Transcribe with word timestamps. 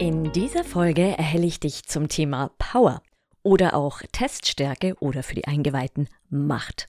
In 0.00 0.32
dieser 0.32 0.64
Folge 0.64 1.18
erhelle 1.18 1.46
ich 1.46 1.60
dich 1.60 1.84
zum 1.84 2.08
Thema 2.08 2.52
Power 2.56 3.02
oder 3.42 3.74
auch 3.74 4.00
Teststärke 4.12 4.96
oder 4.98 5.22
für 5.22 5.34
die 5.34 5.44
Eingeweihten 5.44 6.08
Macht. 6.30 6.88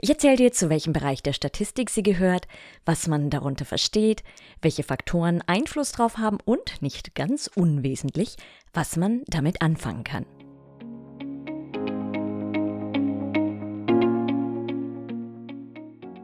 Ich 0.00 0.10
erzähle 0.10 0.34
dir, 0.34 0.52
zu 0.52 0.68
welchem 0.68 0.92
Bereich 0.92 1.22
der 1.22 1.32
Statistik 1.32 1.90
sie 1.90 2.02
gehört, 2.02 2.48
was 2.84 3.06
man 3.06 3.30
darunter 3.30 3.64
versteht, 3.64 4.24
welche 4.62 4.82
Faktoren 4.82 5.42
Einfluss 5.42 5.92
drauf 5.92 6.18
haben 6.18 6.38
und, 6.44 6.82
nicht 6.82 7.14
ganz 7.14 7.48
unwesentlich, 7.54 8.34
was 8.72 8.96
man 8.96 9.22
damit 9.28 9.62
anfangen 9.62 10.02
kann. 10.02 10.26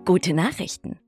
Gute 0.05 0.35
Nachrichten. 0.35 0.99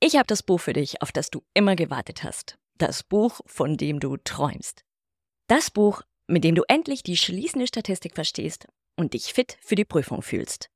Ich 0.00 0.16
habe 0.16 0.26
das 0.26 0.42
Buch 0.42 0.58
für 0.58 0.72
dich, 0.72 1.02
auf 1.02 1.12
das 1.12 1.30
du 1.30 1.40
immer 1.54 1.76
gewartet 1.76 2.24
hast. 2.24 2.59
Das 2.80 3.02
Buch, 3.02 3.42
von 3.44 3.76
dem 3.76 4.00
du 4.00 4.16
träumst. 4.16 4.86
Das 5.48 5.70
Buch, 5.70 6.00
mit 6.26 6.44
dem 6.44 6.54
du 6.54 6.62
endlich 6.66 7.02
die 7.02 7.18
schließende 7.18 7.66
Statistik 7.66 8.14
verstehst 8.14 8.68
und 8.96 9.12
dich 9.12 9.34
fit 9.34 9.58
für 9.60 9.74
die 9.74 9.84
Prüfung 9.84 10.22
fühlst. 10.22 10.70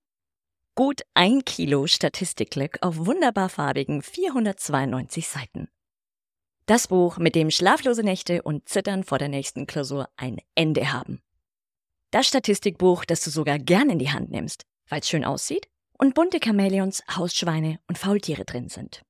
Gut 0.75 1.01
ein 1.15 1.47
Kilo 1.47 1.87
Statistikglück 1.87 2.77
auf 2.83 3.07
wunderbar 3.07 3.49
farbigen 3.49 4.03
492 4.03 5.27
Seiten. 5.27 5.69
Das 6.67 6.89
Buch, 6.89 7.17
mit 7.17 7.35
dem 7.35 7.51
schlaflose 7.51 8.03
Nächte 8.03 8.43
und 8.43 8.69
Zittern 8.69 9.03
vor 9.03 9.17
der 9.17 9.29
nächsten 9.29 9.67
Klausur 9.67 10.11
ein 10.17 10.43
Ende 10.55 10.93
haben. 10.93 11.23
Das 12.11 12.27
Statistikbuch, 12.27 13.07
das 13.07 13.25
du 13.25 13.31
sogar 13.31 13.59
gern 13.59 13.89
in 13.89 13.99
die 13.99 14.13
Hand 14.13 14.31
nimmst, 14.31 14.67
weil 14.91 15.01
es 15.01 15.09
schön 15.09 15.25
aussieht 15.25 15.71
und 15.99 16.15
bunte 16.15 16.39
Chamäleons, 16.45 17.03
Hausschweine 17.17 17.81
und 17.89 17.97
Faultiere 17.97 18.45
drin 18.45 18.69
sind. 18.69 19.07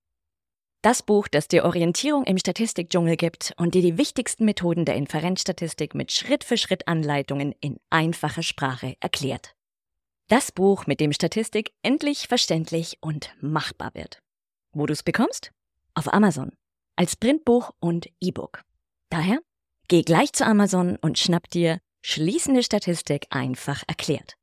Das 0.84 1.02
Buch, 1.02 1.28
das 1.28 1.48
dir 1.48 1.64
Orientierung 1.64 2.24
im 2.24 2.36
Statistikdschungel 2.36 3.16
gibt 3.16 3.54
und 3.56 3.74
dir 3.74 3.80
die 3.80 3.96
wichtigsten 3.96 4.44
Methoden 4.44 4.84
der 4.84 4.96
Inferenzstatistik 4.96 5.94
mit 5.94 6.12
Schritt-für-Schritt-Anleitungen 6.12 7.54
in 7.62 7.78
einfacher 7.88 8.42
Sprache 8.42 8.94
erklärt. 9.00 9.54
Das 10.28 10.52
Buch, 10.52 10.86
mit 10.86 11.00
dem 11.00 11.14
Statistik 11.14 11.72
endlich 11.80 12.28
verständlich 12.28 12.98
und 13.00 13.34
machbar 13.40 13.94
wird. 13.94 14.18
Wo 14.74 14.84
du 14.84 14.92
es 14.92 15.02
bekommst? 15.02 15.52
Auf 15.94 16.12
Amazon. 16.12 16.52
Als 16.96 17.16
Printbuch 17.16 17.70
und 17.80 18.10
E-Book. 18.20 18.60
Daher, 19.08 19.38
geh 19.88 20.02
gleich 20.02 20.34
zu 20.34 20.44
Amazon 20.44 20.96
und 20.96 21.18
schnapp 21.18 21.48
dir 21.48 21.78
Schließende 22.04 22.62
Statistik 22.62 23.24
einfach 23.30 23.84
erklärt. 23.86 24.34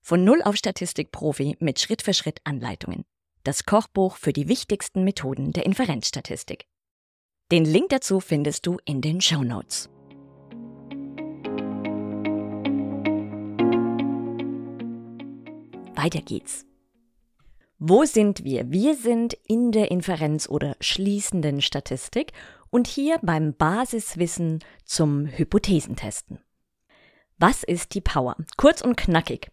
Von 0.00 0.24
Null 0.24 0.40
auf 0.44 0.56
Statistik-Profi 0.56 1.58
mit 1.60 1.78
Schritt-für-Schritt-Anleitungen 1.78 3.04
das 3.44 3.64
Kochbuch 3.64 4.16
für 4.16 4.32
die 4.32 4.48
wichtigsten 4.48 5.04
Methoden 5.04 5.52
der 5.52 5.66
Inferenzstatistik. 5.66 6.66
Den 7.50 7.64
Link 7.64 7.88
dazu 7.88 8.20
findest 8.20 8.66
du 8.66 8.78
in 8.84 9.00
den 9.00 9.20
Show 9.20 9.42
Notes. 9.42 9.88
Weiter 15.94 16.22
geht's. 16.22 16.64
Wo 17.78 18.04
sind 18.04 18.44
wir? 18.44 18.70
Wir 18.70 18.94
sind 18.94 19.34
in 19.46 19.72
der 19.72 19.90
Inferenz 19.90 20.48
oder 20.48 20.76
schließenden 20.80 21.62
Statistik 21.62 22.32
und 22.70 22.86
hier 22.86 23.18
beim 23.22 23.54
Basiswissen 23.54 24.60
zum 24.84 25.26
Hypothesentesten. 25.26 26.40
Was 27.38 27.62
ist 27.62 27.94
die 27.94 28.02
Power? 28.02 28.36
Kurz 28.56 28.82
und 28.82 28.96
knackig. 28.96 29.50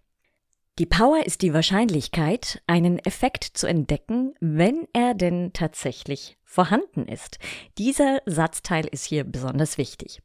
Die 0.80 0.86
Power 0.86 1.26
ist 1.26 1.42
die 1.42 1.56
Wahrscheinlichkeit, 1.56 2.62
einen 2.68 3.00
Effekt 3.00 3.44
zu 3.44 3.66
entdecken, 3.66 4.36
wenn 4.40 4.88
er 4.94 5.16
denn 5.16 5.52
tatsächlich 5.52 6.38
vorhanden 6.44 7.08
ist. 7.08 7.40
Dieser 7.80 8.22
Satzteil 8.28 8.86
ist 8.86 9.04
hier 9.04 9.24
besonders 9.24 9.80
wichtig. 9.80 10.22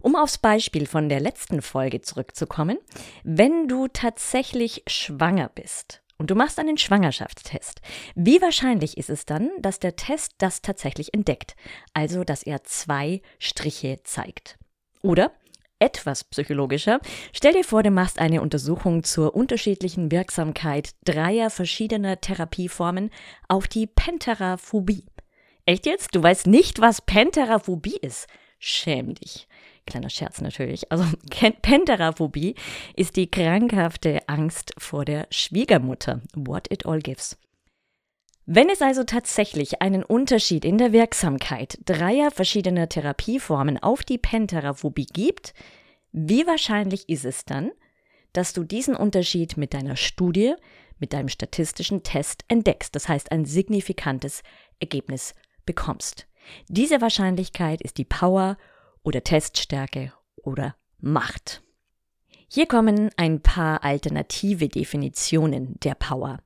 Um 0.00 0.14
aufs 0.14 0.38
Beispiel 0.38 0.86
von 0.86 1.08
der 1.08 1.18
letzten 1.18 1.62
Folge 1.62 2.00
zurückzukommen, 2.00 2.78
wenn 3.24 3.66
du 3.66 3.88
tatsächlich 3.88 4.84
schwanger 4.86 5.48
bist 5.52 6.00
und 6.16 6.30
du 6.30 6.36
machst 6.36 6.60
einen 6.60 6.78
Schwangerschaftstest, 6.78 7.80
wie 8.14 8.40
wahrscheinlich 8.40 8.96
ist 8.98 9.10
es 9.10 9.26
dann, 9.26 9.50
dass 9.58 9.80
der 9.80 9.96
Test 9.96 10.34
das 10.38 10.62
tatsächlich 10.62 11.12
entdeckt, 11.12 11.56
also 11.92 12.22
dass 12.22 12.44
er 12.44 12.62
zwei 12.62 13.20
Striche 13.40 13.98
zeigt? 14.04 14.58
Oder 15.02 15.32
etwas 15.82 16.22
psychologischer. 16.22 17.00
Stell 17.32 17.54
dir 17.54 17.64
vor, 17.64 17.82
du 17.82 17.90
machst 17.90 18.20
eine 18.20 18.40
Untersuchung 18.40 19.02
zur 19.02 19.34
unterschiedlichen 19.34 20.12
Wirksamkeit 20.12 20.90
dreier 21.04 21.50
verschiedener 21.50 22.20
Therapieformen 22.20 23.10
auf 23.48 23.66
die 23.66 23.88
Penteraphobie. 23.88 25.04
Echt 25.66 25.86
jetzt? 25.86 26.14
Du 26.14 26.22
weißt 26.22 26.46
nicht, 26.46 26.80
was 26.80 27.02
Penteraphobie 27.02 27.98
ist? 28.00 28.28
Schäm 28.60 29.14
dich. 29.14 29.48
Kleiner 29.84 30.08
Scherz 30.08 30.40
natürlich. 30.40 30.92
Also 30.92 31.04
Penteraphobie 31.62 32.54
ist 32.94 33.16
die 33.16 33.28
krankhafte 33.28 34.20
Angst 34.28 34.72
vor 34.78 35.04
der 35.04 35.26
Schwiegermutter. 35.30 36.20
What 36.34 36.70
it 36.70 36.86
all 36.86 37.00
gives. 37.00 37.36
Wenn 38.44 38.68
es 38.68 38.82
also 38.82 39.04
tatsächlich 39.04 39.82
einen 39.82 40.02
Unterschied 40.02 40.64
in 40.64 40.76
der 40.76 40.92
Wirksamkeit 40.92 41.78
dreier 41.84 42.32
verschiedener 42.32 42.88
Therapieformen 42.88 43.80
auf 43.80 44.02
die 44.02 44.18
Penteraphobie 44.18 45.06
gibt, 45.06 45.54
wie 46.10 46.46
wahrscheinlich 46.46 47.08
ist 47.08 47.24
es 47.24 47.44
dann, 47.44 47.70
dass 48.32 48.52
du 48.52 48.64
diesen 48.64 48.96
Unterschied 48.96 49.56
mit 49.56 49.74
deiner 49.74 49.94
Studie, 49.94 50.54
mit 50.98 51.12
deinem 51.12 51.28
statistischen 51.28 52.02
Test 52.02 52.44
entdeckst, 52.48 52.96
das 52.96 53.08
heißt 53.08 53.30
ein 53.30 53.44
signifikantes 53.44 54.42
Ergebnis 54.80 55.34
bekommst? 55.64 56.26
Diese 56.68 57.00
Wahrscheinlichkeit 57.00 57.80
ist 57.80 57.96
die 57.98 58.04
Power 58.04 58.56
oder 59.04 59.22
Teststärke 59.22 60.12
oder 60.36 60.74
Macht. 60.98 61.62
Hier 62.48 62.66
kommen 62.66 63.10
ein 63.16 63.40
paar 63.40 63.84
alternative 63.84 64.68
Definitionen 64.68 65.78
der 65.80 65.94
Power. 65.94 66.38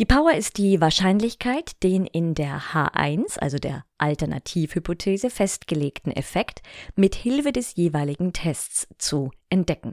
Die 0.00 0.06
Power 0.06 0.32
ist 0.32 0.56
die 0.56 0.80
Wahrscheinlichkeit, 0.80 1.82
den 1.82 2.06
in 2.06 2.32
der 2.32 2.58
H1, 2.72 3.38
also 3.38 3.58
der 3.58 3.84
Alternativhypothese, 3.98 5.28
festgelegten 5.28 6.10
Effekt 6.10 6.62
mit 6.96 7.14
Hilfe 7.14 7.52
des 7.52 7.76
jeweiligen 7.76 8.32
Tests 8.32 8.88
zu 8.96 9.30
entdecken. 9.50 9.92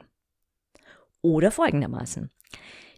Oder 1.21 1.51
folgendermaßen. 1.51 2.31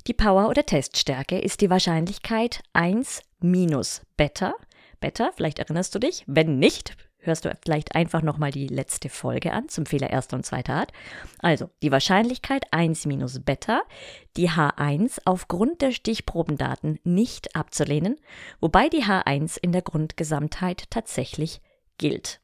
Die 0.06 0.14
Power 0.14 0.50
oder 0.50 0.68
Teststärke 0.68 1.40
ist 1.40 1.62
die 1.62 1.72
Wahrscheinlichkeit 1.72 2.62
1 2.74 3.24
minus 3.40 4.04
Beta. 4.16 4.54
Beta, 5.00 5.32
vielleicht 5.36 5.58
erinnerst 5.58 5.96
du 5.96 6.00
dich. 6.00 6.24
Wenn 6.28 6.60
nicht, 6.60 6.96
hörst 7.20 7.46
du 7.46 7.58
vielleicht 7.64 7.96
einfach 7.96 8.22
nochmal 8.22 8.52
die 8.52 8.68
letzte 8.68 9.10
Folge 9.10 9.54
an 9.54 9.70
zum 9.70 9.86
Fehler 9.86 10.10
erster 10.10 10.38
und 10.38 10.46
zweiter 10.46 10.74
Art. 10.76 10.92
Also 11.40 11.70
die 11.82 11.92
Wahrscheinlichkeit 11.92 12.72
1 12.72 13.06
minus 13.06 13.40
Beta, 13.40 13.82
die 14.38 14.50
H1 14.50 15.20
aufgrund 15.26 15.82
der 15.82 15.92
Stichprobendaten 15.92 17.00
nicht 17.04 17.56
abzulehnen, 17.56 18.18
wobei 18.60 18.90
die 18.90 19.04
H1 19.04 19.58
in 19.62 19.72
der 19.72 19.82
Grundgesamtheit 19.82 20.90
tatsächlich 20.90 21.62
gilt. 21.98 22.40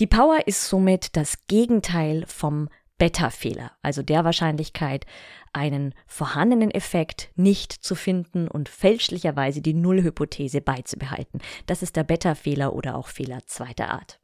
Die 0.00 0.06
Power 0.06 0.46
ist 0.46 0.68
somit 0.68 1.16
das 1.16 1.46
Gegenteil 1.48 2.24
vom 2.28 2.68
Beta-Fehler, 2.98 3.72
also 3.80 4.02
der 4.02 4.24
Wahrscheinlichkeit, 4.24 5.06
einen 5.52 5.94
vorhandenen 6.06 6.70
Effekt 6.70 7.30
nicht 7.36 7.72
zu 7.72 7.94
finden 7.94 8.48
und 8.48 8.68
fälschlicherweise 8.68 9.62
die 9.62 9.74
Nullhypothese 9.74 10.60
beizubehalten. 10.60 11.40
Das 11.66 11.82
ist 11.82 11.96
der 11.96 12.04
Beta-Fehler 12.04 12.74
oder 12.74 12.96
auch 12.96 13.08
Fehler 13.08 13.46
zweiter 13.46 13.90
Art. 13.90 14.20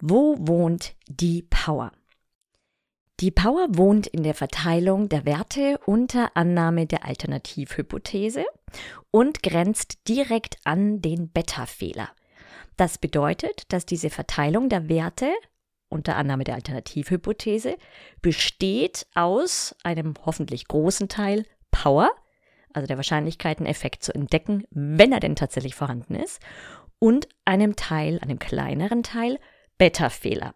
Wo 0.00 0.36
wohnt 0.38 0.94
die 1.08 1.42
Power? 1.42 1.92
Die 3.20 3.30
Power 3.30 3.66
wohnt 3.68 4.06
in 4.06 4.22
der 4.22 4.34
Verteilung 4.34 5.10
der 5.10 5.26
Werte 5.26 5.78
unter 5.84 6.34
Annahme 6.38 6.86
der 6.86 7.04
Alternativhypothese 7.04 8.46
und 9.10 9.42
grenzt 9.42 10.08
direkt 10.08 10.56
an 10.64 11.02
den 11.02 11.28
Beta-Fehler. 11.28 12.08
Das 12.78 12.96
bedeutet, 12.96 13.70
dass 13.74 13.84
diese 13.84 14.08
Verteilung 14.08 14.70
der 14.70 14.88
Werte 14.88 15.30
unter 15.90 16.16
Annahme 16.16 16.44
der 16.44 16.54
Alternativhypothese, 16.54 17.76
besteht 18.22 19.06
aus 19.14 19.76
einem 19.82 20.14
hoffentlich 20.24 20.66
großen 20.66 21.08
Teil 21.08 21.44
Power, 21.70 22.10
also 22.72 22.86
der 22.86 22.96
Wahrscheinlichkeit, 22.96 23.58
einen 23.58 23.66
Effekt 23.66 24.02
zu 24.02 24.14
entdecken, 24.14 24.64
wenn 24.70 25.12
er 25.12 25.20
denn 25.20 25.36
tatsächlich 25.36 25.74
vorhanden 25.74 26.14
ist, 26.14 26.40
und 26.98 27.28
einem 27.44 27.76
Teil, 27.76 28.18
einem 28.20 28.38
kleineren 28.38 29.02
Teil 29.02 29.38
Beta-Fehler. 29.78 30.54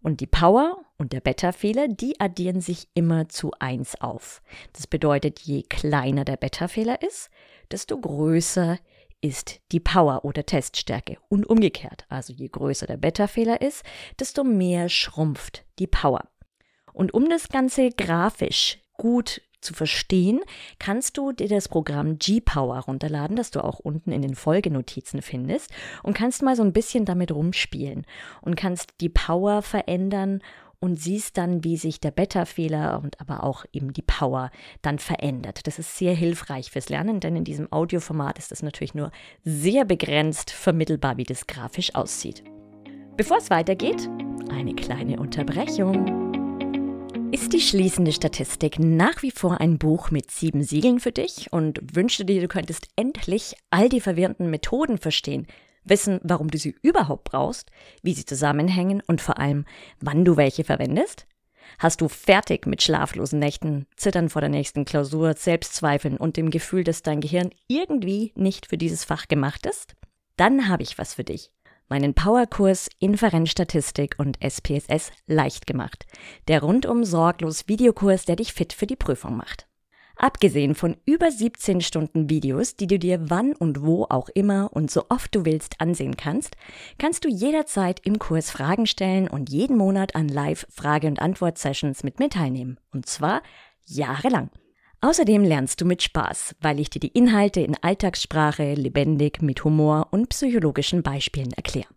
Und 0.00 0.20
die 0.20 0.26
Power 0.26 0.84
und 0.98 1.12
der 1.12 1.20
Beta-Fehler, 1.20 1.88
die 1.88 2.18
addieren 2.20 2.60
sich 2.60 2.88
immer 2.94 3.28
zu 3.28 3.52
1 3.58 4.00
auf. 4.00 4.42
Das 4.72 4.86
bedeutet, 4.86 5.40
je 5.40 5.62
kleiner 5.62 6.24
der 6.24 6.36
Beta-Fehler 6.36 7.02
ist, 7.02 7.30
desto 7.70 7.98
größer 7.98 8.78
ist 9.22 9.60
die 9.70 9.80
Power 9.80 10.24
oder 10.24 10.44
Teststärke 10.44 11.16
und 11.28 11.46
umgekehrt. 11.46 12.04
Also 12.08 12.32
je 12.32 12.48
größer 12.48 12.86
der 12.86 12.98
Beta-Fehler 12.98 13.62
ist, 13.62 13.84
desto 14.18 14.44
mehr 14.44 14.88
schrumpft 14.90 15.64
die 15.78 15.86
Power. 15.86 16.28
Und 16.92 17.14
um 17.14 17.30
das 17.30 17.48
Ganze 17.48 17.90
grafisch 17.90 18.78
gut 18.98 19.40
zu 19.62 19.74
verstehen, 19.74 20.40
kannst 20.78 21.16
du 21.16 21.32
dir 21.32 21.48
das 21.48 21.68
Programm 21.68 22.18
G-Power 22.18 22.80
runterladen, 22.80 23.36
das 23.36 23.52
du 23.52 23.62
auch 23.62 23.78
unten 23.78 24.10
in 24.10 24.20
den 24.20 24.34
Folgenotizen 24.34 25.22
findest 25.22 25.70
und 26.02 26.14
kannst 26.14 26.42
mal 26.42 26.56
so 26.56 26.64
ein 26.64 26.72
bisschen 26.72 27.04
damit 27.04 27.30
rumspielen 27.32 28.04
und 28.40 28.56
kannst 28.56 28.94
die 29.00 29.08
Power 29.08 29.62
verändern 29.62 30.42
und 30.82 31.00
siehst 31.00 31.38
dann, 31.38 31.62
wie 31.62 31.76
sich 31.76 32.00
der 32.00 32.10
Beta-Fehler 32.10 33.00
und 33.02 33.20
aber 33.20 33.44
auch 33.44 33.64
eben 33.72 33.92
die 33.92 34.02
Power 34.02 34.50
dann 34.82 34.98
verändert. 34.98 35.68
Das 35.68 35.78
ist 35.78 35.96
sehr 35.96 36.12
hilfreich 36.12 36.72
fürs 36.72 36.88
Lernen, 36.88 37.20
denn 37.20 37.36
in 37.36 37.44
diesem 37.44 37.72
Audioformat 37.72 38.36
ist 38.36 38.50
es 38.50 38.64
natürlich 38.64 38.92
nur 38.92 39.12
sehr 39.44 39.84
begrenzt 39.84 40.50
vermittelbar, 40.50 41.18
wie 41.18 41.24
das 41.24 41.46
grafisch 41.46 41.94
aussieht. 41.94 42.42
Bevor 43.16 43.36
es 43.36 43.48
weitergeht, 43.48 44.10
eine 44.50 44.74
kleine 44.74 45.20
Unterbrechung. 45.20 47.30
Ist 47.30 47.52
die 47.52 47.60
schließende 47.60 48.10
Statistik 48.10 48.80
nach 48.80 49.22
wie 49.22 49.30
vor 49.30 49.60
ein 49.60 49.78
Buch 49.78 50.10
mit 50.10 50.32
sieben 50.32 50.64
Siegeln 50.64 50.98
für 50.98 51.12
dich 51.12 51.52
und 51.52 51.78
wünschst 51.94 52.18
du 52.18 52.24
dir, 52.24 52.40
du 52.40 52.48
könntest 52.48 52.88
endlich 52.96 53.54
all 53.70 53.88
die 53.88 54.00
verwirrenden 54.00 54.50
Methoden 54.50 54.98
verstehen, 54.98 55.46
wissen, 55.84 56.20
warum 56.22 56.50
du 56.50 56.58
sie 56.58 56.74
überhaupt 56.82 57.24
brauchst, 57.24 57.70
wie 58.02 58.14
sie 58.14 58.24
zusammenhängen 58.24 59.02
und 59.06 59.20
vor 59.20 59.38
allem, 59.38 59.64
wann 60.00 60.24
du 60.24 60.36
welche 60.36 60.64
verwendest? 60.64 61.26
Hast 61.78 62.00
du 62.00 62.08
fertig 62.08 62.66
mit 62.66 62.82
schlaflosen 62.82 63.38
Nächten, 63.38 63.86
Zittern 63.96 64.28
vor 64.28 64.40
der 64.40 64.50
nächsten 64.50 64.84
Klausur, 64.84 65.34
Selbstzweifeln 65.34 66.16
und 66.16 66.36
dem 66.36 66.50
Gefühl, 66.50 66.84
dass 66.84 67.02
dein 67.02 67.20
Gehirn 67.20 67.50
irgendwie 67.68 68.32
nicht 68.34 68.66
für 68.66 68.78
dieses 68.78 69.04
Fach 69.04 69.28
gemacht 69.28 69.66
ist? 69.66 69.94
Dann 70.36 70.68
habe 70.68 70.82
ich 70.82 70.98
was 70.98 71.14
für 71.14 71.24
dich. 71.24 71.52
Meinen 71.88 72.14
Powerkurs 72.14 72.88
Inferenzstatistik 73.00 74.14
und 74.18 74.38
SPSS 74.42 75.12
leicht 75.26 75.66
gemacht. 75.66 76.06
Der 76.48 76.62
rundum 76.62 77.04
sorglos 77.04 77.68
Videokurs, 77.68 78.24
der 78.24 78.36
dich 78.36 78.52
fit 78.52 78.72
für 78.72 78.86
die 78.86 78.96
Prüfung 78.96 79.36
macht. 79.36 79.66
Abgesehen 80.16 80.74
von 80.74 80.96
über 81.04 81.30
17 81.30 81.80
Stunden 81.80 82.30
Videos, 82.30 82.76
die 82.76 82.86
du 82.86 82.98
dir 82.98 83.30
wann 83.30 83.54
und 83.54 83.82
wo 83.82 84.04
auch 84.04 84.28
immer 84.28 84.70
und 84.72 84.90
so 84.90 85.04
oft 85.08 85.34
du 85.34 85.44
willst 85.44 85.80
ansehen 85.80 86.16
kannst, 86.16 86.56
kannst 86.98 87.24
du 87.24 87.28
jederzeit 87.28 88.00
im 88.04 88.18
Kurs 88.18 88.50
Fragen 88.50 88.86
stellen 88.86 89.28
und 89.28 89.50
jeden 89.50 89.76
Monat 89.76 90.14
an 90.14 90.28
Live-Frage- 90.28 91.08
und 91.08 91.20
Antwort-Sessions 91.20 92.04
mit 92.04 92.18
mir 92.18 92.28
teilnehmen. 92.28 92.78
Und 92.92 93.06
zwar 93.06 93.42
jahrelang. 93.86 94.50
Außerdem 95.00 95.42
lernst 95.42 95.80
du 95.80 95.84
mit 95.84 96.02
Spaß, 96.02 96.54
weil 96.60 96.78
ich 96.78 96.88
dir 96.88 97.00
die 97.00 97.08
Inhalte 97.08 97.60
in 97.60 97.76
Alltagssprache 97.80 98.74
lebendig 98.74 99.42
mit 99.42 99.64
Humor 99.64 100.08
und 100.12 100.28
psychologischen 100.28 101.02
Beispielen 101.02 101.52
erkläre. 101.52 101.88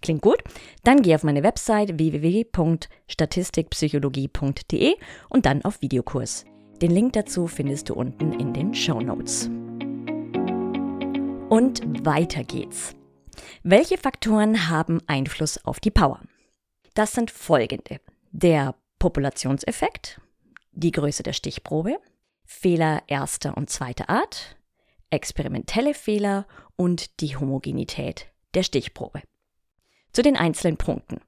Klingt 0.00 0.22
gut? 0.22 0.42
Dann 0.82 1.02
geh 1.02 1.14
auf 1.14 1.22
meine 1.22 1.42
Website 1.42 1.98
www.statistikpsychologie.de 1.98 4.94
und 5.28 5.44
dann 5.44 5.62
auf 5.62 5.82
Videokurs. 5.82 6.46
Den 6.82 6.90
Link 6.90 7.14
dazu 7.14 7.46
findest 7.46 7.88
du 7.88 7.94
unten 7.94 8.38
in 8.38 8.52
den 8.52 8.74
Show 8.74 9.00
Notes. 9.00 9.46
Und 11.48 12.04
weiter 12.04 12.44
geht's. 12.44 12.94
Welche 13.62 13.96
Faktoren 13.96 14.68
haben 14.68 15.00
Einfluss 15.06 15.64
auf 15.64 15.80
die 15.80 15.90
Power? 15.90 16.20
Das 16.92 17.12
sind 17.12 17.30
folgende. 17.30 18.00
Der 18.30 18.74
Populationseffekt, 18.98 20.20
die 20.72 20.90
Größe 20.92 21.22
der 21.22 21.32
Stichprobe, 21.32 21.96
Fehler 22.44 23.02
erster 23.06 23.56
und 23.56 23.70
zweiter 23.70 24.10
Art, 24.10 24.58
experimentelle 25.08 25.94
Fehler 25.94 26.46
und 26.76 27.20
die 27.20 27.36
Homogenität 27.36 28.26
der 28.52 28.62
Stichprobe. 28.62 29.22
Zu 30.12 30.20
den 30.20 30.36
einzelnen 30.36 30.76
Punkten. 30.76 31.22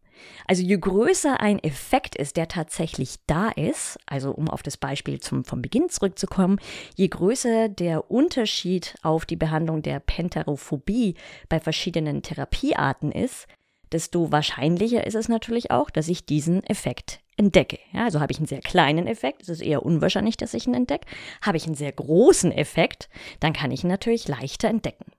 Also 0.46 0.62
je 0.62 0.78
größer 0.78 1.40
ein 1.40 1.58
Effekt 1.58 2.16
ist, 2.16 2.36
der 2.36 2.48
tatsächlich 2.48 3.16
da 3.26 3.48
ist, 3.50 3.98
also 4.06 4.30
um 4.32 4.48
auf 4.48 4.62
das 4.62 4.76
Beispiel 4.76 5.20
zum, 5.20 5.44
vom 5.44 5.62
Beginn 5.62 5.88
zurückzukommen, 5.88 6.58
je 6.96 7.08
größer 7.08 7.68
der 7.68 8.10
Unterschied 8.10 8.94
auf 9.02 9.26
die 9.26 9.36
Behandlung 9.36 9.82
der 9.82 10.00
Penterophobie 10.00 11.14
bei 11.48 11.60
verschiedenen 11.60 12.22
Therapiearten 12.22 13.12
ist, 13.12 13.46
desto 13.92 14.32
wahrscheinlicher 14.32 15.06
ist 15.06 15.14
es 15.14 15.28
natürlich 15.28 15.70
auch, 15.70 15.90
dass 15.90 16.08
ich 16.08 16.26
diesen 16.26 16.62
Effekt 16.64 17.20
entdecke. 17.36 17.78
Ja, 17.92 18.04
also 18.04 18.20
habe 18.20 18.32
ich 18.32 18.38
einen 18.38 18.46
sehr 18.46 18.60
kleinen 18.60 19.06
Effekt, 19.06 19.42
es 19.42 19.48
ist 19.48 19.62
eher 19.62 19.84
unwahrscheinlich, 19.84 20.36
dass 20.36 20.54
ich 20.54 20.66
ihn 20.66 20.74
entdecke. 20.74 21.06
Habe 21.40 21.56
ich 21.56 21.66
einen 21.66 21.74
sehr 21.74 21.92
großen 21.92 22.52
Effekt, 22.52 23.08
dann 23.40 23.52
kann 23.52 23.70
ich 23.70 23.84
ihn 23.84 23.90
natürlich 23.90 24.28
leichter 24.28 24.68
entdecken. 24.68 25.12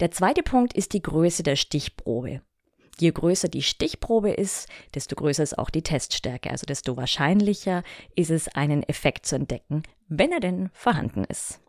Der 0.00 0.10
zweite 0.10 0.42
Punkt 0.42 0.72
ist 0.72 0.92
die 0.92 1.02
Größe 1.02 1.42
der 1.42 1.56
Stichprobe. 1.56 2.40
Je 3.00 3.12
größer 3.12 3.48
die 3.48 3.62
Stichprobe 3.62 4.30
ist, 4.30 4.68
desto 4.94 5.16
größer 5.16 5.42
ist 5.42 5.58
auch 5.58 5.70
die 5.70 5.82
Teststärke, 5.82 6.50
also 6.50 6.66
desto 6.66 6.98
wahrscheinlicher 6.98 7.82
ist 8.14 8.30
es, 8.30 8.48
einen 8.48 8.82
Effekt 8.82 9.24
zu 9.24 9.36
entdecken, 9.36 9.84
wenn 10.08 10.32
er 10.32 10.40
denn 10.40 10.68
vorhanden 10.74 11.24
ist. 11.24 11.60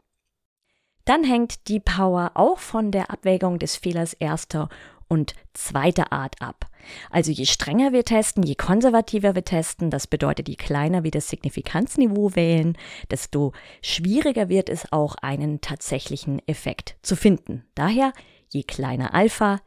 Dann 1.06 1.24
hängt 1.24 1.70
die 1.70 1.80
Power 1.80 2.32
auch 2.36 2.60
von 2.60 2.92
der 2.92 3.10
Abwägung 3.12 3.60
des 3.60 3.78
Fehlers 3.78 4.14
erster 4.14 4.68
und 5.08 5.34
zweiter 5.54 6.12
Art 6.12 6.42
ab. 6.42 6.68
Also 7.10 7.32
je 7.32 7.46
strenger 7.46 7.92
wir 7.94 8.04
testen, 8.04 8.44
je 8.44 8.56
konservativer 8.56 9.34
wir 9.34 9.44
testen, 9.46 9.90
das 9.90 10.08
bedeutet, 10.08 10.50
je 10.50 10.56
kleiner 10.56 11.04
wir 11.04 11.12
das 11.12 11.30
Signifikanzniveau 11.30 12.36
wählen, 12.36 12.78
desto 13.10 13.54
schwieriger 13.82 14.50
wird 14.50 14.70
es 14.70 14.92
auch 14.92 15.16
einen 15.16 15.62
tatsächlichen 15.62 16.46
Effekt 16.48 16.98
zu 17.02 17.16
finden. 17.16 17.66
Daher, 17.76 18.14
je 18.50 18.64
kleiner 18.64 19.14
Alpha, 19.14 19.62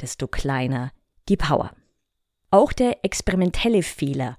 desto 0.00 0.26
kleiner 0.26 0.92
die 1.28 1.36
Power. 1.36 1.70
Auch 2.50 2.72
der 2.72 3.04
experimentelle 3.04 3.82
Fehler 3.82 4.36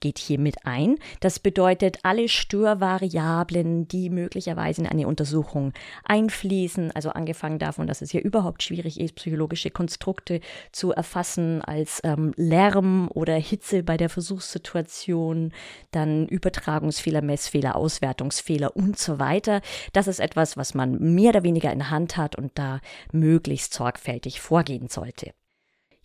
geht 0.00 0.18
hier 0.18 0.38
mit 0.38 0.66
ein. 0.66 0.96
Das 1.20 1.38
bedeutet, 1.38 1.98
alle 2.02 2.28
Störvariablen, 2.28 3.88
die 3.88 4.10
möglicherweise 4.10 4.82
in 4.82 4.86
eine 4.86 5.06
Untersuchung 5.06 5.72
einfließen, 6.04 6.92
also 6.92 7.10
angefangen 7.10 7.58
davon, 7.58 7.86
dass 7.86 8.02
es 8.02 8.10
hier 8.10 8.22
überhaupt 8.22 8.62
schwierig 8.62 9.00
ist, 9.00 9.14
psychologische 9.14 9.70
Konstrukte 9.70 10.40
zu 10.72 10.92
erfassen 10.92 11.62
als 11.62 12.00
ähm, 12.04 12.32
Lärm 12.36 13.08
oder 13.12 13.34
Hitze 13.34 13.82
bei 13.82 13.96
der 13.96 14.08
Versuchssituation, 14.08 15.52
dann 15.90 16.26
Übertragungsfehler, 16.26 17.22
Messfehler, 17.22 17.76
Auswertungsfehler 17.76 18.76
und 18.76 18.98
so 18.98 19.18
weiter. 19.18 19.60
Das 19.92 20.08
ist 20.08 20.20
etwas, 20.20 20.56
was 20.56 20.74
man 20.74 20.98
mehr 21.14 21.30
oder 21.30 21.42
weniger 21.42 21.72
in 21.72 21.90
Hand 21.90 22.16
hat 22.16 22.36
und 22.36 22.58
da 22.58 22.80
möglichst 23.12 23.72
sorgfältig 23.74 24.40
vorgehen 24.40 24.88
sollte. 24.88 25.32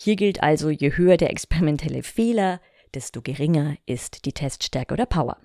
Hier 0.04 0.16
gilt 0.16 0.42
also, 0.42 0.72
je 0.72 0.98
höher 0.98 1.16
der 1.16 1.30
experimentelle 1.30 2.02
Fehler, 2.02 2.60
desto 2.96 3.22
geringer 3.22 3.76
ist 3.86 4.26
die 4.26 4.34
Teststärke 4.34 4.96
oder 4.96 5.06
Power. 5.06 5.38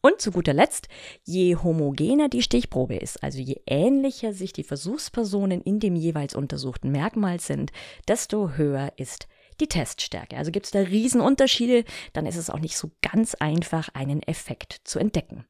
Und 0.00 0.20
zu 0.20 0.30
guter 0.30 0.52
Letzt, 0.52 0.86
je 1.24 1.56
homogener 1.56 2.28
die 2.28 2.42
Stichprobe 2.42 2.94
ist, 2.94 3.20
also 3.24 3.40
je 3.40 3.60
ähnlicher 3.66 4.32
sich 4.32 4.52
die 4.52 4.62
Versuchspersonen 4.62 5.60
in 5.62 5.80
dem 5.80 5.96
jeweils 5.96 6.36
untersuchten 6.36 6.92
Merkmal 6.92 7.40
sind, 7.40 7.72
desto 8.06 8.50
höher 8.50 8.92
ist 8.98 9.26
die 9.58 9.66
Teststärke. 9.66 10.36
Also 10.36 10.52
gibt 10.52 10.66
es 10.66 10.70
da 10.70 10.78
Riesenunterschiede, 10.78 11.82
dann 12.12 12.24
ist 12.24 12.36
es 12.36 12.50
auch 12.50 12.60
nicht 12.60 12.76
so 12.76 12.92
ganz 13.02 13.34
einfach, 13.34 13.88
einen 13.94 14.22
Effekt 14.22 14.80
zu 14.84 15.00
entdecken. 15.00 15.44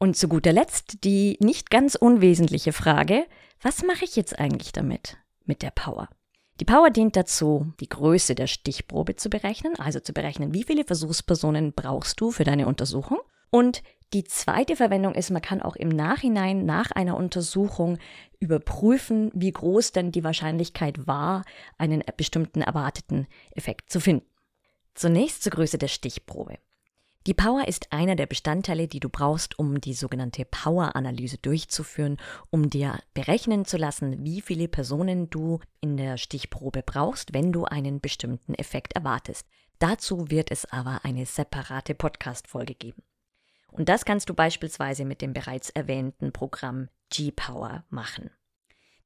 Und 0.00 0.16
zu 0.16 0.26
guter 0.26 0.52
Letzt 0.52 1.04
die 1.04 1.36
nicht 1.38 1.70
ganz 1.70 1.94
unwesentliche 1.94 2.72
Frage, 2.72 3.24
was 3.62 3.84
mache 3.84 4.04
ich 4.04 4.16
jetzt 4.16 4.36
eigentlich 4.36 4.72
damit, 4.72 5.16
mit 5.44 5.62
der 5.62 5.70
Power? 5.70 6.08
Die 6.60 6.64
Power 6.64 6.90
dient 6.90 7.14
dazu, 7.14 7.72
die 7.78 7.88
Größe 7.88 8.34
der 8.34 8.48
Stichprobe 8.48 9.14
zu 9.14 9.30
berechnen, 9.30 9.76
also 9.78 10.00
zu 10.00 10.12
berechnen, 10.12 10.52
wie 10.54 10.64
viele 10.64 10.84
Versuchspersonen 10.84 11.72
brauchst 11.72 12.20
du 12.20 12.32
für 12.32 12.42
deine 12.42 12.66
Untersuchung. 12.66 13.18
Und 13.50 13.82
die 14.12 14.24
zweite 14.24 14.74
Verwendung 14.74 15.14
ist, 15.14 15.30
man 15.30 15.42
kann 15.42 15.62
auch 15.62 15.76
im 15.76 15.88
Nachhinein 15.88 16.64
nach 16.64 16.90
einer 16.90 17.16
Untersuchung 17.16 17.98
überprüfen, 18.40 19.30
wie 19.34 19.52
groß 19.52 19.92
denn 19.92 20.10
die 20.10 20.24
Wahrscheinlichkeit 20.24 21.06
war, 21.06 21.44
einen 21.76 22.02
bestimmten 22.16 22.62
erwarteten 22.62 23.28
Effekt 23.52 23.92
zu 23.92 24.00
finden. 24.00 24.26
Zunächst 24.94 25.44
zur 25.44 25.52
Größe 25.52 25.78
der 25.78 25.88
Stichprobe. 25.88 26.58
Die 27.28 27.34
Power 27.34 27.68
ist 27.68 27.92
einer 27.92 28.16
der 28.16 28.24
Bestandteile, 28.24 28.88
die 28.88 29.00
du 29.00 29.10
brauchst, 29.10 29.58
um 29.58 29.82
die 29.82 29.92
sogenannte 29.92 30.46
Power-Analyse 30.46 31.36
durchzuführen, 31.36 32.16
um 32.48 32.70
dir 32.70 33.00
berechnen 33.12 33.66
zu 33.66 33.76
lassen, 33.76 34.24
wie 34.24 34.40
viele 34.40 34.66
Personen 34.66 35.28
du 35.28 35.60
in 35.82 35.98
der 35.98 36.16
Stichprobe 36.16 36.82
brauchst, 36.82 37.34
wenn 37.34 37.52
du 37.52 37.66
einen 37.66 38.00
bestimmten 38.00 38.54
Effekt 38.54 38.94
erwartest. 38.94 39.46
Dazu 39.78 40.30
wird 40.30 40.50
es 40.50 40.64
aber 40.72 41.00
eine 41.02 41.26
separate 41.26 41.94
Podcast-Folge 41.94 42.74
geben. 42.74 43.02
Und 43.72 43.90
das 43.90 44.06
kannst 44.06 44.30
du 44.30 44.32
beispielsweise 44.32 45.04
mit 45.04 45.20
dem 45.20 45.34
bereits 45.34 45.68
erwähnten 45.68 46.32
Programm 46.32 46.88
G-Power 47.10 47.84
machen. 47.90 48.30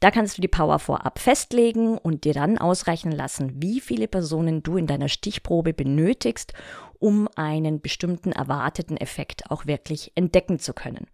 Da 0.02 0.10
kannst 0.10 0.36
du 0.36 0.42
die 0.42 0.48
Power 0.48 0.80
vorab 0.80 1.20
festlegen 1.20 1.96
und 1.96 2.24
dir 2.24 2.34
dann 2.34 2.58
ausrechnen 2.58 3.14
lassen, 3.14 3.62
wie 3.62 3.80
viele 3.80 4.08
Personen 4.08 4.64
du 4.64 4.76
in 4.76 4.88
deiner 4.88 5.08
Stichprobe 5.08 5.72
benötigst, 5.72 6.54
um 7.02 7.28
einen 7.34 7.80
bestimmten 7.80 8.30
erwarteten 8.30 8.96
Effekt 8.96 9.50
auch 9.50 9.66
wirklich 9.66 10.12
entdecken 10.14 10.60
zu 10.60 10.72
können. 10.72 11.06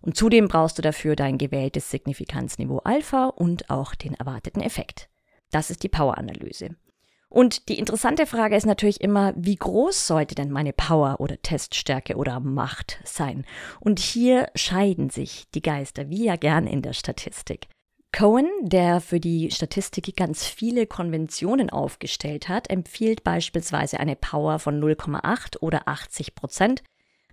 Und 0.00 0.16
zudem 0.16 0.48
brauchst 0.48 0.78
du 0.78 0.82
dafür 0.82 1.14
dein 1.14 1.36
gewähltes 1.36 1.90
Signifikanzniveau 1.90 2.78
Alpha 2.78 3.26
und 3.26 3.68
auch 3.68 3.94
den 3.94 4.14
erwarteten 4.14 4.62
Effekt. 4.62 5.10
Das 5.50 5.70
ist 5.70 5.82
die 5.82 5.88
Power-Analyse. 5.88 6.76
Und 7.28 7.68
die 7.68 7.78
interessante 7.78 8.24
Frage 8.24 8.56
ist 8.56 8.66
natürlich 8.66 9.00
immer, 9.00 9.34
wie 9.36 9.56
groß 9.56 10.06
sollte 10.06 10.34
denn 10.34 10.50
meine 10.50 10.72
Power 10.72 11.16
oder 11.18 11.40
Teststärke 11.42 12.16
oder 12.16 12.40
Macht 12.40 13.00
sein? 13.04 13.44
Und 13.80 13.98
hier 13.98 14.48
scheiden 14.54 15.10
sich 15.10 15.50
die 15.54 15.62
Geister, 15.62 16.08
wie 16.08 16.24
ja 16.24 16.36
gern 16.36 16.66
in 16.66 16.82
der 16.82 16.94
Statistik. 16.94 17.66
Cohen, 18.16 18.48
der 18.62 19.02
für 19.02 19.20
die 19.20 19.50
Statistik 19.50 20.16
ganz 20.16 20.46
viele 20.46 20.86
Konventionen 20.86 21.68
aufgestellt 21.68 22.48
hat, 22.48 22.70
empfiehlt 22.70 23.22
beispielsweise 23.22 24.00
eine 24.00 24.16
Power 24.16 24.58
von 24.58 24.82
0,8 24.82 25.58
oder 25.60 25.86
80 25.86 26.34
Prozent, 26.34 26.82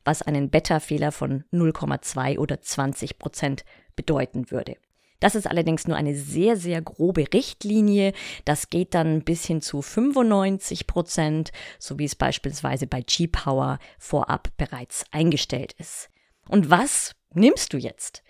was 0.03 0.23
einen 0.23 0.49
Beta-Fehler 0.49 1.13
von 1.13 1.45
0,2 1.53 2.37
oder 2.37 2.59
20 2.59 3.17
Prozent 3.17 3.63
bedeuten 3.95 4.51
würde. 4.51 4.75
Das 5.21 5.35
ist 5.35 5.47
allerdings 5.47 5.87
nur 5.87 5.95
eine 5.95 6.17
sehr, 6.17 6.57
sehr 6.57 6.81
grobe 6.81 7.27
Richtlinie. 7.33 8.11
Das 8.43 8.69
geht 8.69 8.93
dann 8.93 9.23
bis 9.23 9.45
hin 9.45 9.61
zu 9.61 9.81
95 9.81 10.85
Prozent, 10.85 11.53
so 11.79 11.97
wie 11.97 12.03
es 12.03 12.15
beispielsweise 12.15 12.87
bei 12.87 12.99
G-Power 12.99 13.79
vorab 13.99 14.49
bereits 14.57 15.05
eingestellt 15.11 15.71
ist. 15.77 16.09
Und 16.49 16.69
was 16.69 17.13
nimmst 17.33 17.71
du 17.71 17.77
jetzt? 17.77 18.21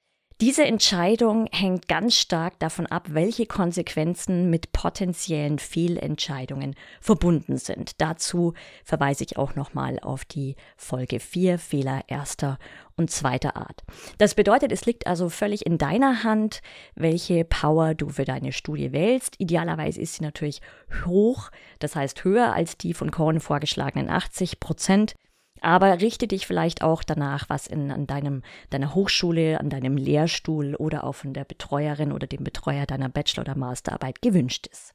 Diese 0.42 0.66
Entscheidung 0.66 1.48
hängt 1.52 1.88
ganz 1.88 2.16
stark 2.16 2.58
davon 2.60 2.88
ab, 2.88 3.08
welche 3.12 3.46
Konsequenzen 3.46 4.50
mit 4.50 4.72
potenziellen 4.72 5.60
Fehlentscheidungen 5.60 6.76
verbunden 7.00 7.58
sind. 7.58 8.02
Dazu 8.02 8.54
verweise 8.84 9.24
ich 9.24 9.38
auch 9.38 9.56
nochmal 9.56 10.00
auf 10.00 10.26
die 10.26 10.56
Folge 10.76 11.20
4 11.20 11.60
Fehler 11.60 12.02
erster 12.08 12.58
und 12.96 13.12
zweiter 13.12 13.56
Art. 13.56 13.84
Das 14.18 14.34
bedeutet, 14.34 14.72
es 14.72 14.86
liegt 14.86 15.08
also 15.08 15.30
völlig 15.30 15.66
in 15.66 15.78
deiner 15.78 16.24
Hand, 16.24 16.62
welche 16.96 17.46
Power 17.46 17.94
du 17.94 18.10
für 18.10 18.26
deine 18.26 18.52
Studie 18.52 18.92
wählst. 18.92 19.36
Idealerweise 19.40 20.02
ist 20.02 20.16
sie 20.16 20.24
natürlich 20.24 20.62
hoch, 21.06 21.52
das 21.80 21.96
heißt 21.96 22.24
höher 22.24 22.54
als 22.54 22.78
die 22.78 22.94
von 22.94 23.12
Cohen 23.12 23.40
vorgeschlagenen 23.40 24.10
80 24.10 24.60
Prozent. 24.60 25.16
Aber 25.64 26.02
richte 26.02 26.28
dich 26.28 26.46
vielleicht 26.46 26.82
auch 26.84 27.04
danach, 27.04 27.48
was 27.48 27.68
in 27.68 27.90
an 27.90 28.06
deinem, 28.06 28.44
deiner 28.70 28.94
Hochschule, 28.94 29.62
an 29.62 29.70
deinem 29.70 29.96
Lehrstuhl 29.96 30.76
oder 30.76 31.06
auch 31.06 31.14
von 31.14 31.34
der 31.34 31.46
Betreuerin 31.46 32.12
oder 32.12 32.28
dem 32.28 32.44
Betreuer 32.44 32.86
deiner 32.86 33.08
Bachelor- 33.08 33.44
oder 33.44 33.56
Masterarbeit 33.56 34.22
gewünscht 34.22 34.68
ist. 34.68 34.94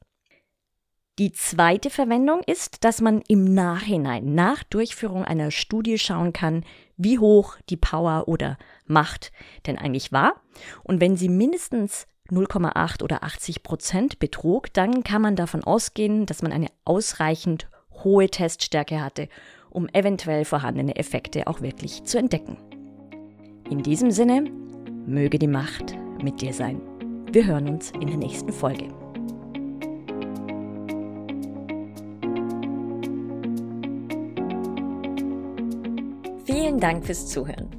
Die 1.17 1.31
zweite 1.31 1.89
Verwendung 1.89 2.41
ist, 2.45 2.83
dass 2.83 3.01
man 3.01 3.21
im 3.27 3.43
Nachhinein, 3.43 4.35
nach 4.35 4.63
Durchführung 4.63 5.25
einer 5.25 5.49
Studie 5.49 5.97
schauen 5.97 6.33
kann, 6.33 6.63
wie 6.97 7.17
hoch 7.17 7.57
die 7.69 7.75
Power 7.75 8.27
oder 8.27 8.59
Macht 8.85 9.31
denn 9.65 9.77
eigentlich 9.77 10.11
war. 10.11 10.39
Und 10.83 11.01
wenn 11.01 11.17
sie 11.17 11.29
mindestens 11.29 12.07
0,8 12.29 13.01
oder 13.01 13.23
80 13.23 13.63
Prozent 13.63 14.19
betrug, 14.19 14.71
dann 14.73 15.03
kann 15.03 15.23
man 15.23 15.35
davon 15.35 15.63
ausgehen, 15.63 16.27
dass 16.27 16.43
man 16.43 16.51
eine 16.51 16.67
ausreichend 16.85 17.67
hohe 18.03 18.29
Teststärke 18.29 19.01
hatte, 19.01 19.29
um 19.79 19.87
eventuell 19.93 20.43
vorhandene 20.43 20.97
Effekte 20.97 21.47
auch 21.47 21.61
wirklich 21.61 22.03
zu 22.03 22.17
entdecken. 22.17 22.57
In 23.69 23.81
diesem 23.81 24.11
Sinne, 24.11 24.43
möge 25.05 25.39
die 25.39 25.47
Macht 25.47 25.97
mit 26.21 26.41
dir 26.41 26.51
sein. 26.51 26.81
Wir 27.31 27.45
hören 27.45 27.69
uns 27.69 27.91
in 27.91 28.07
der 28.07 28.17
nächsten 28.17 28.51
Folge. 28.51 28.89
Vielen 36.43 36.81
Dank 36.81 37.05
fürs 37.05 37.27
Zuhören. 37.27 37.78